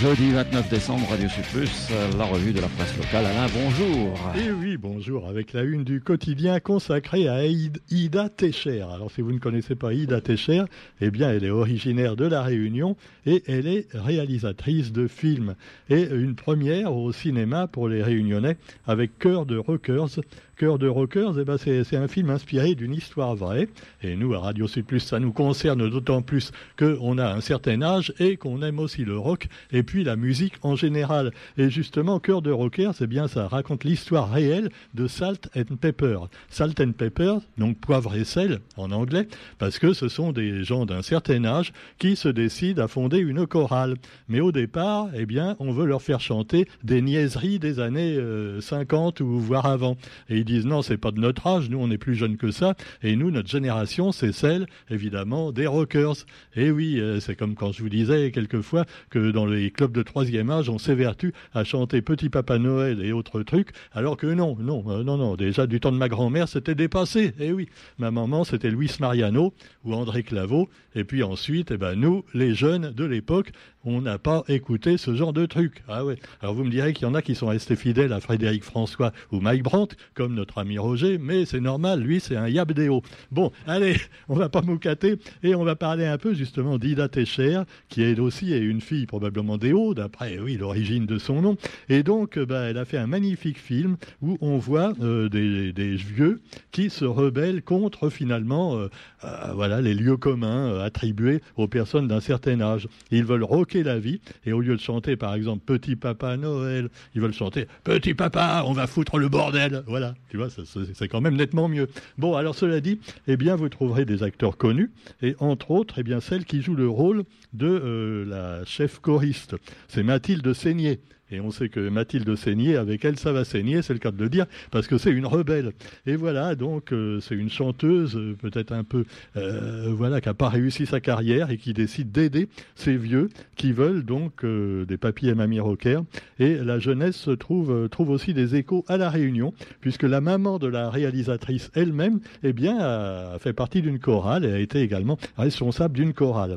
[0.00, 3.26] jeudi 29 décembre, Radio Plus, la revue de la presse locale.
[3.26, 4.18] Alain, bonjour.
[4.34, 8.80] Et eh oui, bonjour, avec la une du quotidien consacrée à Ida Techer.
[8.80, 10.64] Alors, si vous ne connaissez pas Ida Techer,
[11.02, 15.54] eh bien, elle est originaire de La Réunion et elle est réalisatrice de films.
[15.90, 20.20] Et une première au cinéma pour les Réunionnais avec Cœur de Rockers
[20.60, 23.66] Cœur de Rockers, eh ben c'est un film inspiré d'une histoire vraie.
[24.02, 28.12] Et nous, à Radio Sud ça nous concerne d'autant plus qu'on a un certain âge
[28.18, 31.32] et qu'on aime aussi le rock et puis la musique en général.
[31.56, 36.18] Et justement, Cœur de Rockers, c'est bien ça raconte l'histoire réelle de Salt and Pepper.
[36.50, 40.84] Salt and Pepper, donc poivre et sel en anglais, parce que ce sont des gens
[40.84, 43.96] d'un certain âge qui se décident à fonder une chorale.
[44.28, 48.18] Mais au départ, eh bien, on veut leur faire chanter des niaiseries des années
[48.60, 49.96] 50 euh, ou voire avant.
[50.28, 52.74] Et disent non, c'est pas de notre âge, nous on est plus jeunes que ça,
[53.02, 56.26] et nous, notre génération, c'est celle, évidemment, des rockers.
[56.56, 60.02] Et oui, euh, c'est comme quand je vous disais quelquefois que dans les clubs de
[60.02, 64.56] troisième âge, on s'évertue à chanter Petit Papa Noël et autres trucs, alors que non,
[64.60, 67.32] non, euh, non, non, déjà du temps de ma grand-mère, c'était dépassé.
[67.38, 69.54] Et oui, ma maman, c'était Luis Mariano
[69.84, 73.52] ou André Claveau, et puis ensuite, eh ben, nous, les jeunes de l'époque,
[73.84, 75.82] on n'a pas écouté ce genre de trucs.
[75.88, 76.16] Ah ouais.
[76.42, 79.12] Alors vous me direz qu'il y en a qui sont restés fidèles à Frédéric François
[79.32, 83.02] ou Mike Brandt, comme notre ami Roger, mais c'est normal, lui c'est un yabdéo.
[83.30, 83.96] Bon, allez,
[84.28, 88.20] on va pas moucater et on va parler un peu justement d'Ida Techer, qui elle
[88.20, 91.56] aussi une fille probablement déo, d'après oui l'origine de son nom.
[91.88, 96.40] Et donc, bah, elle a fait un magnifique film où on voit euh, des, vieux
[96.72, 98.88] qui se rebellent contre finalement euh,
[99.24, 102.88] euh, voilà les lieux communs attribués aux personnes d'un certain âge.
[103.10, 103.44] Ils veulent
[103.84, 104.20] la vie.
[104.46, 108.64] Et au lieu de chanter, par exemple, Petit Papa Noël, ils veulent chanter Petit Papa,
[108.66, 109.82] on va foutre le bordel.
[109.86, 110.48] Voilà, tu vois,
[110.94, 111.88] c'est quand même nettement mieux.
[112.16, 114.92] Bon, alors cela dit, eh bien, vous trouverez des acteurs connus,
[115.22, 119.56] et entre autres, eh bien, celle qui joue le rôle de euh, la chef choriste.
[119.88, 121.00] C'est Mathilde Seigné.
[121.30, 124.18] Et on sait que Mathilde saignait, avec elle, ça va saigner, c'est le cas de
[124.18, 125.72] le dire, parce que c'est une rebelle.
[126.06, 129.04] Et voilà, donc euh, c'est une chanteuse, euh, peut-être un peu,
[129.36, 133.72] euh, voilà, qui n'a pas réussi sa carrière et qui décide d'aider ces vieux qui
[133.72, 136.02] veulent donc des papis et mamies rockers.
[136.38, 140.66] Et la jeunesse trouve, trouve aussi des échos à la Réunion, puisque la maman de
[140.66, 145.94] la réalisatrice elle-même, eh bien, a fait partie d'une chorale et a été également responsable
[145.94, 146.56] d'une chorale.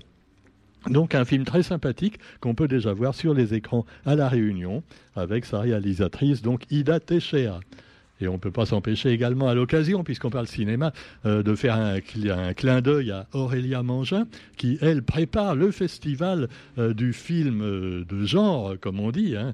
[0.88, 4.84] Donc un film très sympathique qu'on peut déjà voir sur les écrans à La Réunion
[5.16, 7.62] avec sa réalisatrice donc Ida Teixeira.
[8.24, 10.94] Et on ne peut pas s'empêcher également à l'occasion, puisqu'on parle cinéma,
[11.26, 16.48] euh, de faire un, clin d'œil à Aurélia Mangin, qui, elle, prépare le festival
[16.78, 19.36] euh, du film euh, de genre, comme on dit.
[19.36, 19.54] Hein.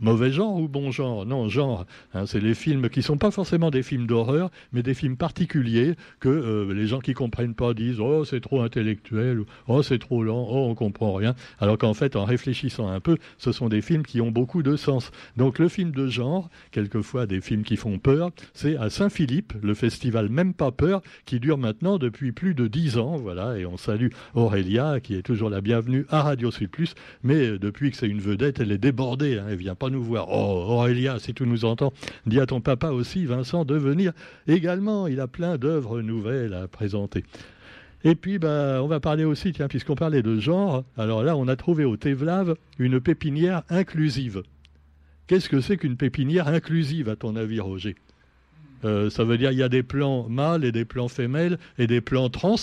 [0.00, 1.86] mauvais genre ou bon genre Non, genre.
[2.14, 2.26] Hein.
[2.26, 5.94] c'est les films qui ne sont pas forcément des films d'horreur, mais des films particuliers
[6.20, 9.98] que les gens qui ne comprennent pas disent «Oh, c'est trop intellectuel» ou «Oh, c'est
[9.98, 11.34] trop lent »,«Oh, on comprend rien».
[11.58, 14.76] Alors qu'en fait, en réfléchissant un peu, ce sont des films qui ont beaucoup de
[14.76, 15.10] sens.
[15.36, 19.74] Donc le film de genre, quelquefois des films qui font peur, c'est à Saint-Philippe, le
[19.74, 23.16] festival Même pas peur, qui dure maintenant depuis plus de dix ans.
[23.16, 27.48] Voilà, et on salue Aurélia, qui est toujours la bienvenue à Radio Sud Plus, mais
[27.48, 29.38] euh, depuis que c'est une vedette, elle est débordée.
[29.38, 30.28] Hein, elle vient pas nous voir.
[30.30, 31.92] Oh, Aurélia, si tu nous entends,
[32.26, 34.12] dis à ton papa aussi, Vincent, de venir
[34.46, 35.06] également.
[35.06, 37.24] Il a plein d'œuvres nouvelles à présenter.
[38.04, 41.48] Et puis, bah, on va parler aussi, tiens, puisqu'on parlait de genre, alors là, on
[41.48, 44.42] a trouvé au Tévlave une pépinière inclusive.
[45.26, 47.96] Qu'est-ce que c'est qu'une pépinière inclusive, à ton avis, Roger?
[48.84, 51.86] Euh, Ça veut dire qu'il y a des plants mâles et des plants femelles et
[51.86, 52.56] des plants trans?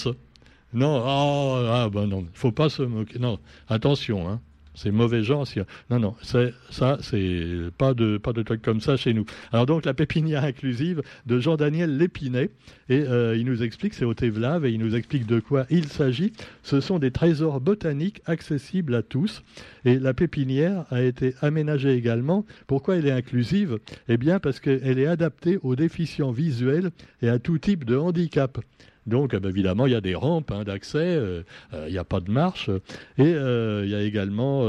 [0.74, 3.20] Non, oh, ah ben non, il ne faut pas se moquer.
[3.20, 4.40] Non, attention, hein.
[4.74, 5.46] C'est mauvais genre.
[5.90, 7.44] Non, non, ça, c'est
[7.78, 9.26] pas de, pas de trucs comme ça chez nous.
[9.52, 12.50] Alors donc, la pépinière inclusive de Jean-Daniel Lépinet,
[12.90, 15.86] et euh, il nous explique, c'est au Tévlave, et il nous explique de quoi il
[15.86, 16.32] s'agit.
[16.64, 19.44] Ce sont des trésors botaniques accessibles à tous,
[19.84, 22.46] et la pépinière a été aménagée également.
[22.68, 23.80] Pourquoi elle est inclusive?
[24.08, 26.92] Eh bien, parce qu'elle est adaptée aux déficients visuels
[27.22, 28.60] et à tout type de handicap.
[29.08, 31.42] Donc, eh ben, évidemment, il y a des rampes hein, d'accès, euh,
[31.74, 32.70] euh, il n'y a pas de marche,
[33.18, 34.62] et euh, il y a également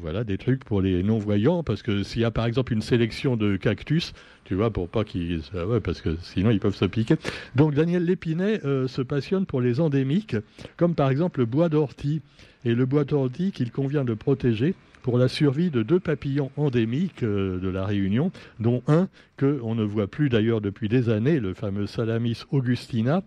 [0.00, 3.36] voilà, des trucs pour les non-voyants, parce que s'il y a par exemple une sélection
[3.36, 4.12] de cactus,
[4.44, 5.42] tu vois, pour pas qu'ils...
[5.54, 7.16] Ouais, parce que sinon ils peuvent se piquer.
[7.56, 10.36] Donc, Daniel Lépinet se passionne pour les endémiques,
[10.76, 12.22] comme par exemple le bois d'ortie.
[12.66, 17.22] Et le bois d'ortie qu'il convient de protéger pour la survie de deux papillons endémiques
[17.22, 21.52] de la Réunion, dont un que on ne voit plus d'ailleurs depuis des années, le
[21.52, 23.22] fameux Salamis augustina,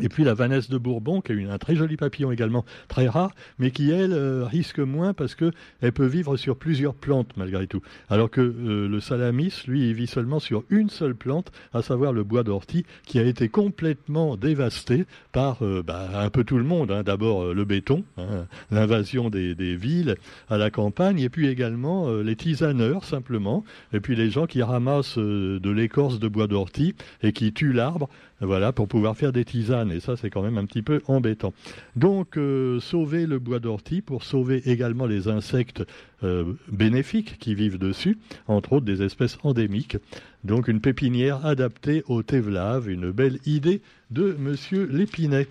[0.00, 3.34] Et puis la vanesse de Bourbon, qui est un très joli papillon également, très rare,
[3.58, 7.82] mais qui, elle, euh, risque moins parce qu'elle peut vivre sur plusieurs plantes malgré tout.
[8.08, 12.22] Alors que euh, le salamis, lui, vit seulement sur une seule plante, à savoir le
[12.22, 16.92] bois d'ortie, qui a été complètement dévasté par euh, bah, un peu tout le monde.
[16.92, 17.02] Hein.
[17.02, 20.16] D'abord le béton, hein, l'invasion des, villes
[20.48, 25.18] à la campagne, et puis également les tisaneurs, simplement, et puis les gens qui ramassent
[25.18, 28.08] de l'écorce de bois d'ortie et qui tuent l'arbre
[28.40, 29.92] voilà, pour pouvoir faire des tisanes.
[29.92, 31.52] Et ça, c'est quand même un petit peu embêtant.
[31.96, 35.84] Donc, euh, sauver le bois d'ortie pour sauver également les insectes
[36.22, 39.96] euh, bénéfiques qui vivent dessus, entre autres des espèces endémiques.
[40.44, 45.46] Donc, une pépinière adaptée au Tevlave, une belle idée de Monsieur Lépinet.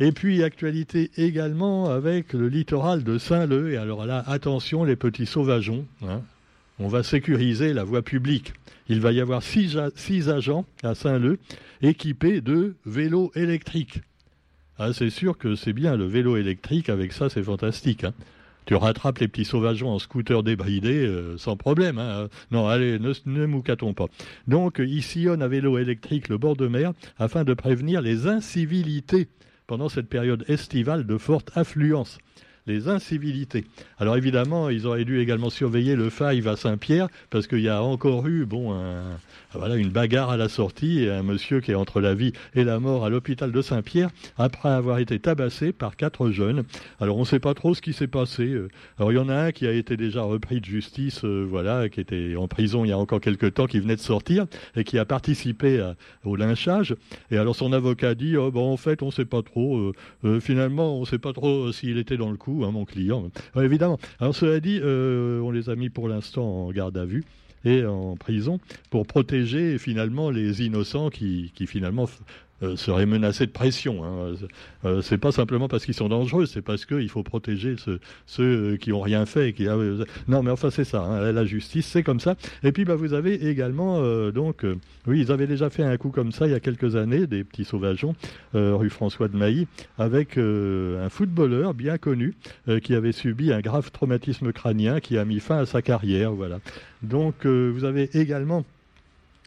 [0.00, 3.72] Et puis, actualité également avec le littoral de Saint-Leu.
[3.72, 5.86] Et alors là, attention, les petits sauvageons.
[6.02, 6.22] Hein.
[6.84, 8.54] On va sécuriser la voie publique.
[8.88, 9.78] Il va y avoir six,
[10.28, 11.38] agents à Saint-Leu
[11.80, 14.00] équipés de vélos électriques.
[14.80, 18.02] Ah, c'est sûr que c'est bien le vélo électrique, avec ça c'est fantastique.
[18.02, 18.14] Hein.
[18.66, 21.98] Tu rattrapes les petits sauvageons en scooter débridé euh, sans problème.
[21.98, 22.28] Hein.
[22.50, 24.06] Non, allez, ne, ne moucatons pas.
[24.48, 29.28] Donc, ils sillonnent à vélo électrique le bord de mer afin de prévenir les incivilités
[29.68, 32.18] pendant cette période estivale de forte affluence
[32.66, 33.64] les incivilités.
[33.98, 37.82] Alors évidemment, ils auraient dû également surveiller le Five à Saint-Pierre, parce qu'il y a
[37.82, 38.74] encore eu bon,
[39.52, 42.64] voilà, une bagarre à la sortie et un monsieur qui est entre la vie et
[42.64, 46.64] la mort à l'hôpital de Saint-Pierre après avoir été tabassé par quatre jeunes.
[47.00, 48.54] Alors on ne sait pas trop ce qui s'est passé.
[48.98, 51.88] Alors il y en a un qui a été déjà repris de justice, euh, voilà,
[51.88, 54.84] qui était en prison il y a encore quelques temps, qui venait de sortir et
[54.84, 55.92] qui a participé
[56.24, 56.94] au lynchage.
[57.30, 59.76] Et alors son avocat dit, oh, bon, en fait, on ne sait pas trop.
[59.76, 59.92] Euh,
[60.24, 63.30] euh, finalement, on ne sait pas trop s'il était dans le coup Hein, mon client.
[63.56, 63.98] évidemment.
[64.20, 67.24] Alors cela dit, euh, on les a mis pour l'instant en garde à vue
[67.64, 68.58] et en prison
[68.90, 72.08] pour protéger finalement les innocents qui, qui finalement
[72.76, 74.04] seraient menacés de pression.
[74.04, 74.34] Hein.
[74.84, 77.76] Euh, c'est pas simplement parce qu'ils sont dangereux, c'est parce qu'il faut protéger
[78.26, 79.52] ceux, qui ont rien fait.
[79.52, 79.66] Qui,
[80.28, 81.02] non, mais enfin c'est ça.
[81.02, 81.32] Hein.
[81.32, 82.36] la justice, c'est comme ça.
[82.62, 84.64] Et puis bah, vous avez également euh, donc,
[85.06, 87.44] oui, ils avaient déjà fait un coup comme ça il y a quelques années, des
[87.44, 88.14] petits sauvageons,
[88.54, 89.66] rue François de Mailly,
[89.98, 92.34] avec un footballeur bien connu
[92.82, 96.32] qui avait subi un grave traumatisme crânien qui a mis fin à sa carrière.
[96.32, 96.58] Voilà.
[97.02, 98.64] Donc vous avez également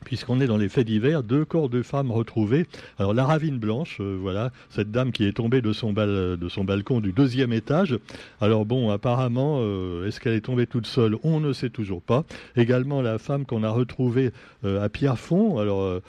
[0.04, 2.66] puisqu'on est dans les faits divers, deux corps de femmes retrouvés.
[3.00, 6.64] Alors la ravine blanche, euh, voilà, cette dame qui est tombée de son, de son
[6.64, 7.98] balcon du deuxième étage.
[8.42, 11.18] Alors bon, apparemment, euh, est-ce qu'elle est tombée toute seule?
[11.24, 12.26] On ne sait toujours pas.
[12.56, 14.32] Également la femme qu'on a retrouvée
[14.64, 15.60] euh, à Pierrefonds.
[15.60, 16.02] Alors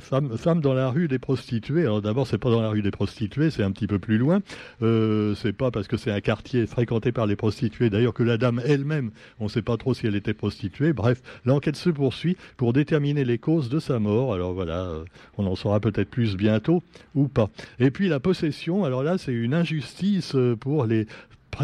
[0.00, 1.82] femme, femme dans la rue des prostituées.
[1.82, 4.40] Alors d'abord, c'est pas dans la rue des prostituées, c'est un petit peu plus loin.
[4.80, 7.90] c'est pas parce que c'est un quartier fréquenté par les prostituées.
[7.90, 10.92] D'ailleurs que la dame elle-même, on ne sait pas trop si elle était prostituée.
[10.92, 14.34] Bref, l'enquête se poursuit pour déterminer les causes de sa mort.
[14.34, 15.04] Alors voilà, euh,
[15.36, 16.82] on en saura peut-être plus bientôt
[17.14, 17.50] ou pas.
[17.78, 21.06] Et puis la possession, alors là c'est une injustice euh, pour les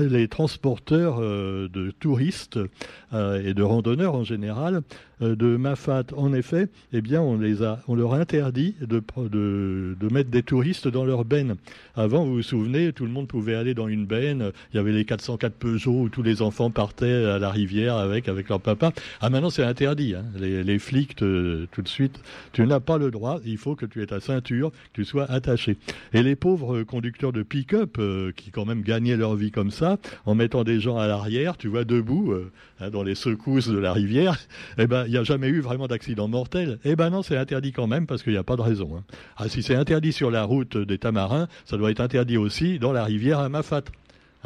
[0.00, 2.58] les transporteurs euh, de touristes
[3.12, 4.82] et de randonneurs en général
[5.22, 9.02] euh, de Mafat, en effet, eh bien, on, les a, on leur interdit de,
[10.10, 11.56] mettre des touristes dans leur benne.
[11.94, 14.52] Avant, vous vous souvenez, tout le monde pouvait aller dans une benne.
[14.72, 18.28] Il y avait les 404 Peugeot où tous les enfants partaient à la rivière avec,
[18.28, 18.92] avec leur papa.
[19.20, 20.14] Ah, maintenant, c'est interdit.
[20.14, 20.24] Hein.
[20.36, 21.24] Les, flics, tout
[21.82, 22.20] de suite,
[22.52, 23.40] tu n'as pas le droit.
[23.44, 25.76] Il faut que tu aies ta ceinture, que tu sois attaché.
[26.12, 29.73] Et les pauvres conducteurs de pick-up, euh, qui quand même gagnaient leur vie comme ça,
[30.26, 32.50] en mettant des gens à l'arrière, tu vois, debout, euh,
[32.80, 34.38] hein, dans les secousses de la rivière,
[34.78, 36.78] eh ben, il n'y a jamais eu vraiment d'accident mortel.
[36.84, 38.90] Eh ben non, c'est interdit quand même parce qu'il n'y a pas de raison.
[38.96, 39.04] Hein.
[39.36, 42.92] Ah, si c'est interdit sur la route des Tamarins, ça doit être interdit aussi dans
[42.92, 43.84] la rivière à Mafat.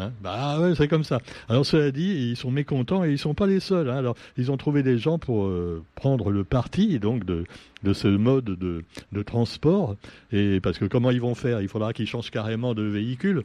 [0.00, 0.12] Hein.
[0.22, 1.20] bah ouais, c'est comme ça.
[1.48, 3.90] Alors cela dit, ils sont mécontents et ils sont pas les seuls.
[3.90, 3.96] Hein.
[3.96, 7.44] Alors ils ont trouvé des gens pour euh, prendre le parti donc de,
[7.82, 9.96] de ce mode de, de, transport.
[10.30, 11.60] Et parce que comment ils vont faire?
[11.60, 13.42] Il faudra qu'ils changent carrément de véhicule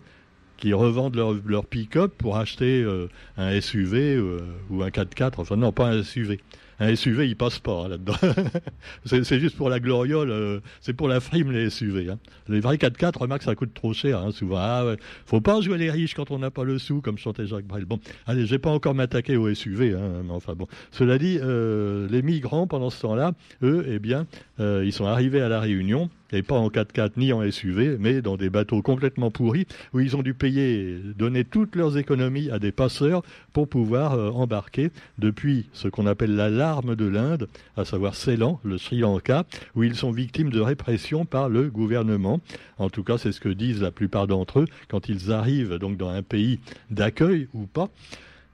[0.57, 3.07] qui revendent leur, leur pick-up pour acheter euh,
[3.38, 5.33] un SUV euh, ou un 4x4.
[5.38, 6.39] Enfin, non, pas un SUV.
[6.79, 8.15] Un SUV, il passe pas hein, là-dedans.
[9.05, 12.10] c'est juste pour la gloriole, euh, c'est pour la frime les SUV.
[12.10, 12.17] Hein.
[12.48, 14.57] Les vrais 4x4, remarque, ça coûte trop cher, hein, souvent.
[14.60, 14.98] Ah, ouais.
[15.25, 17.86] Faut pas jouer les riches quand on n'a pas le sou, comme chantait Jacques Brel.
[17.86, 20.67] Bon, allez, je vais pas encore m'attaquer aux SUV, mais enfin bon.
[20.91, 24.25] Cela dit, les migrants, pendant ce temps-là, eux, eh bien,
[24.60, 28.38] ils sont arrivés à la Réunion et pas en 4x4 ni en SUV, mais dans
[28.38, 32.72] des bateaux complètement pourris où ils ont dû payer, donner toutes leurs économies à des
[32.72, 33.24] passeurs
[33.54, 37.48] pour pouvoir euh, embarquer depuis ce qu'on appelle la larme de l'Inde,
[37.78, 42.40] à savoir Ceylan, le Sri Lanka, où ils sont victimes de répression par le gouvernement.
[42.78, 45.98] En tout cas, c'est ce que disent la plupart d'entre eux quand ils arrivent donc
[45.98, 46.60] dans un pays
[46.90, 47.90] d'accueil ou pas.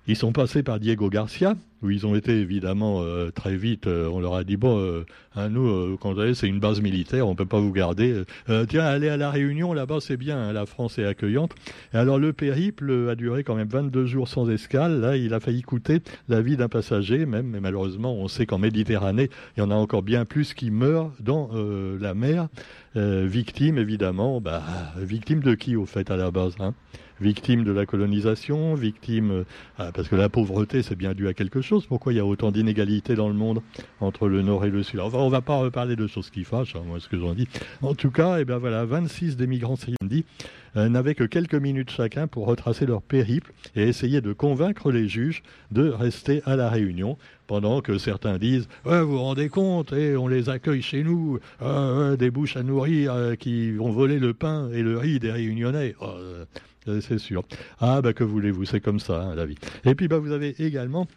[0.10, 3.86] Ils sont passés par Diego Garcia, où ils ont été évidemment euh, très vite.
[3.86, 5.04] Euh, on leur a dit bon,
[5.36, 8.24] à hein, nous, quand vous c'est une base militaire, on peut pas vous garder.
[8.68, 10.36] tiens, allez à la Réunion, là-bas, c'est bien.
[10.40, 11.52] Hein, la France est accueillante.
[11.94, 15.00] Et alors le périple a duré quand même 22 jours sans escale.
[15.00, 17.46] Là, il a failli coûter la vie d'un passager, même.
[17.46, 21.12] Mais malheureusement, on sait qu'en Méditerranée, il y en a encore bien plus qui meurent
[21.20, 21.52] dans
[22.02, 22.48] la mer,
[22.96, 24.42] victimes évidemment.
[24.42, 24.64] Bah,
[24.98, 26.74] victimes de qui au fait à la base hein?
[27.22, 29.32] Victime de la colonisation, victime
[29.80, 31.86] euh, parce que la pauvreté c'est bien dû à quelque chose.
[31.86, 33.62] Pourquoi il y a autant d'inégalités dans le monde
[34.00, 35.00] entre le nord et le sud?
[35.00, 37.48] Enfin, on va pas reparler de choses qui fâchent, hein, moi ce que j'en dis.
[37.82, 39.98] En tout cas, et eh ben voilà, 26 des migrants syriens
[40.78, 45.08] euh, n'avaient que quelques minutes chacun pour retracer leur périple et essayer de convaincre les
[45.08, 47.18] juges de rester à la Réunion
[47.50, 52.16] pendant que certains disent Vous vous rendez compte, eh, on les accueille chez nous, euh,
[52.16, 55.96] des bouches à nourrir qui vont voler le pain et le riz des Réunionnais.
[56.00, 56.14] Oh,
[56.88, 57.44] euh, c'est sûr.
[57.80, 59.58] Ah, bah que voulez-vous, c'est comme ça, hein, la vie.
[59.84, 61.08] Et puis, bah, vous avez également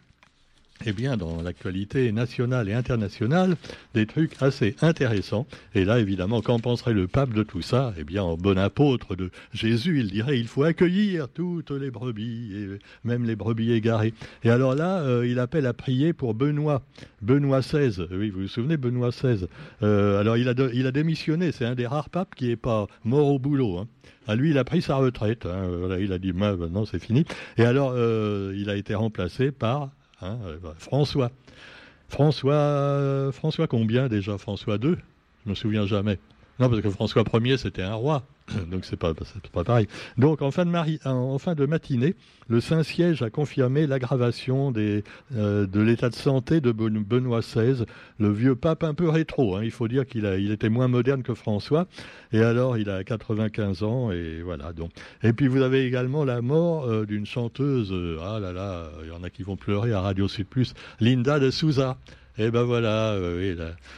[0.85, 3.55] eh bien, dans l'actualité nationale et internationale,
[3.93, 5.45] des trucs assez intéressants.
[5.75, 7.93] Et là, évidemment, qu'en penserait le pape de tout ça?
[7.97, 12.77] Eh bien, en bon apôtre de Jésus, il dirait il faut accueillir toutes les brebis,
[13.03, 14.13] même les brebis égarées.
[14.43, 16.83] Et alors là, euh, il appelle à prier pour Benoît,
[17.21, 18.07] Benoît XVI.
[18.11, 19.47] Oui, vous vous souvenez, Benoît XVI.
[19.81, 21.51] Euh, alors, il a, démissionné.
[21.51, 23.77] C'est un des rares papes qui n'est pas mort au boulot.
[23.79, 23.87] Hein.
[24.27, 25.45] À lui, il a pris sa retraite.
[25.45, 25.97] Hein.
[25.99, 27.25] il a dit, maintenant, c'est fini.
[27.57, 29.91] Et alors, euh, il a été remplacé par
[30.23, 31.31] Hein, euh, François.
[32.09, 34.37] François, François combien déjà?
[34.37, 34.95] François II
[35.43, 36.19] Je me souviens jamais.
[36.59, 38.23] Non, parce que François Ier, c'était un roi.
[38.71, 39.13] Donc c'est pas,
[39.51, 39.87] pas pareil.
[40.17, 42.15] Donc en fin, de matinée,
[42.47, 45.01] le Saint-Siège a confirmé l'aggravation euh,
[45.65, 47.85] de l'état de santé de Benoît XVI,
[48.19, 49.55] le vieux pape un peu rétro.
[49.55, 49.61] Hein.
[49.63, 51.87] Il faut dire qu'il il était moins moderne que François.
[52.31, 54.73] Et alors il a 95 ans et voilà.
[54.73, 54.91] Donc.
[55.23, 57.91] Et puis vous avez également la mort euh, d'une chanteuse.
[57.91, 60.73] Euh, ah là là, il y en a qui vont pleurer à Radio Sud Plus,
[60.99, 61.97] Linda de Souza.
[62.37, 63.15] Et ben voilà,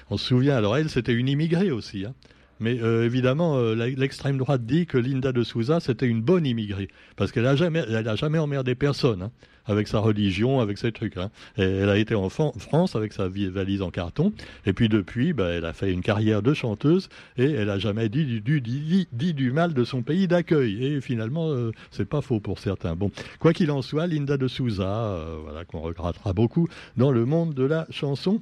[0.09, 0.57] on se souvient.
[0.57, 2.03] Alors elle, c'était une immigrée aussi.
[2.05, 2.13] Hein.
[2.59, 6.87] Mais euh, évidemment, euh, l'extrême droite dit que Linda de Souza, c'était une bonne immigrée,
[7.17, 7.83] parce qu'elle n'a jamais,
[8.15, 9.31] jamais emmerdé personne, hein,
[9.65, 11.17] avec sa religion, avec ses trucs.
[11.17, 11.31] Hein.
[11.57, 14.31] elle a été en France avec sa valise en carton,
[14.65, 18.07] et puis depuis, bah, elle a fait une carrière de chanteuse, et elle n'a jamais
[18.07, 20.85] dit du, mal de son pays d'accueil.
[20.85, 22.95] Et finalement, euh, c'est pas faux pour certains.
[22.95, 27.53] Bon, quoi qu'il en soit, Linda de Souza, voilà, qu'on regrettera beaucoup dans le monde
[27.53, 28.41] de la chanson.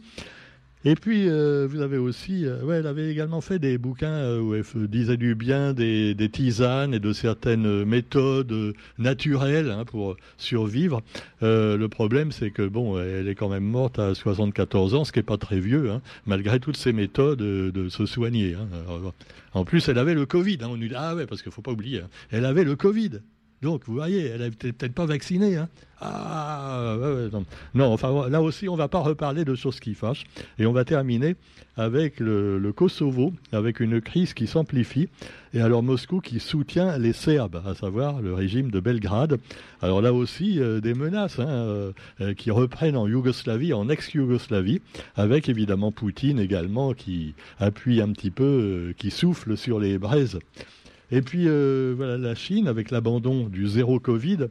[0.85, 4.41] Et puis, euh, vous avez aussi, euh, ouais, elle avait également fait des bouquins euh,
[4.41, 10.17] où elle disait du bien des, des, tisanes et de certaines méthodes naturelles hein, pour
[10.37, 11.01] survivre.
[11.41, 15.19] le problème, c'est que bon, elle est quand même morte à 74 ans, ce qui
[15.19, 18.55] n'est pas très vieux, hein, malgré toutes ces méthodes de se soigner.
[18.55, 18.67] Hein.
[19.53, 20.57] en plus, elle avait le Covid.
[20.61, 20.67] Hein.
[20.69, 22.09] on nous dit ah ouais, parce qu'il faut pas oublier, hein.
[22.31, 23.21] elle avait le Covid.
[23.63, 25.55] Donc, vous voyez, elle n'était peut-être pas vaccinée.
[25.55, 25.69] Hein.
[26.01, 26.97] Ah,
[27.73, 27.85] non.
[27.85, 30.25] enfin, là aussi, on ne va pas reparler de choses qui fâchent.
[30.59, 31.37] Et on va terminer
[31.77, 35.07] avec le, Kosovo, avec une crise qui s'amplifie.
[35.53, 39.39] Et alors, Moscou qui soutient les Serbes, à savoir le régime de Belgrade.
[39.81, 44.81] Alors là aussi, euh, des menaces hein, euh, euh, qui reprennent en Yougoslavie, en ex-Yougoslavie,
[45.15, 50.39] avec évidemment Poutine également qui appuie un petit peu, qui souffle sur les braises.
[51.11, 54.47] Et puis euh, voilà la Chine avec l'abandon du zéro Covid.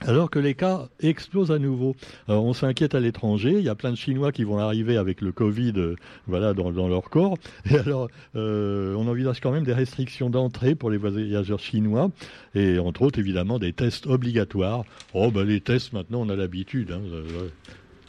[0.00, 1.96] Alors que les cas explosent à nouveau.
[2.28, 3.52] on s'inquiète à l'étranger.
[3.52, 6.88] Il y a plein de Chinois qui vont arriver avec le Covid euh, voilà, dans,
[6.88, 7.38] leur corps.
[7.70, 12.10] Et alors, euh, on envisage quand même des restrictions d'entrée pour les voyageurs chinois.
[12.54, 14.84] Et entre autres, évidemment, des tests obligatoires.
[15.14, 16.90] Oh, ben les tests, maintenant, on a l'habitude.
[16.90, 17.00] Hein.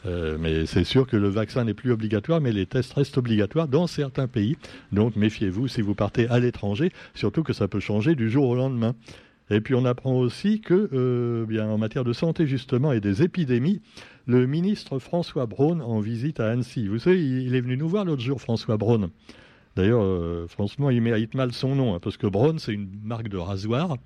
[0.06, 3.68] Euh, mais c'est sûr que le vaccin n'est plus obligatoire, mais les tests restent obligatoires
[3.68, 4.56] dans certains pays.
[4.92, 8.54] Donc méfiez-vous si vous partez à l'étranger, surtout que ça peut changer du jour au
[8.54, 8.94] lendemain.
[9.50, 13.22] Et puis on apprend aussi que, euh, bien en matière de santé justement et des
[13.22, 13.80] épidémies,
[14.26, 16.88] le ministre François Braun en visite à Annecy.
[16.88, 19.10] Vous savez, il est venu nous voir l'autre jour, François Braun.
[19.76, 23.28] D'ailleurs, euh, franchement, il mérite mal son nom, hein, parce que Braun, c'est une marque
[23.28, 23.96] de rasoir.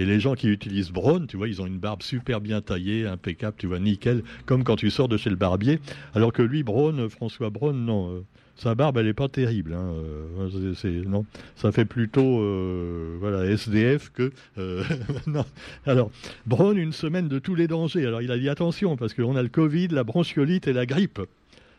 [0.00, 3.06] Et les gens qui utilisent Braun, tu vois, ils ont une barbe super bien taillée,
[3.06, 5.78] impeccable, tu vois, nickel, comme quand tu sors de chez le barbier.
[6.14, 8.10] Alors que lui, Braun, François Braun, non.
[8.10, 8.20] Euh,
[8.56, 9.74] sa barbe, elle n'est pas terrible.
[9.74, 14.32] Hein, euh, non, ça fait plutôt euh, voilà SDF que
[15.26, 15.44] non.
[15.84, 16.10] Alors
[16.46, 18.06] Braun, une semaine de tous les dangers.
[18.06, 21.20] Alors il a dit attention parce qu'on a le Covid, la bronchiolite et la grippe.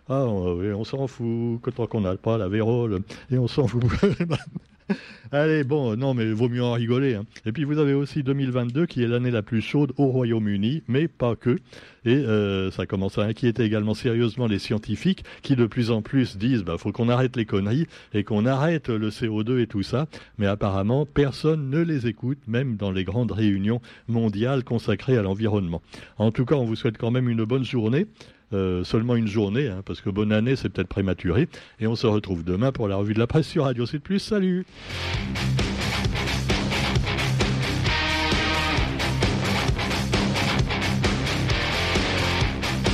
[0.09, 2.99] Ah, on, on s'en fout, tant qu'on n'a pas la vérole,
[3.31, 3.83] et on s'en fout.
[5.31, 7.15] Allez, bon, non, mais vaut mieux en rigoler.
[7.15, 7.25] Hein.
[7.45, 11.07] Et puis vous avez aussi 2022 qui est l'année la plus chaude au Royaume-Uni, mais
[11.07, 11.57] pas que.
[12.03, 16.38] Et euh, ça commence à inquiéter également sérieusement les scientifiques qui de plus en plus
[16.38, 20.07] disent bah faut qu'on arrête les conneries et qu'on arrête le CO2 et tout ça.
[20.38, 25.81] Mais apparemment, personne ne les écoute, même dans les grandes réunions mondiales consacrées à l'environnement.
[26.17, 28.07] En tout cas, on vous souhaite quand même une bonne journée.
[28.53, 31.48] Euh, seulement une journée, hein, parce que bonne année, c'est peut-être prématuré.
[31.79, 34.20] Et on se retrouve demain pour la revue de la presse sur Radio Sud Plus.
[34.20, 34.65] Salut